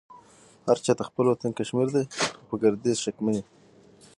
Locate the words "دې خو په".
1.95-2.55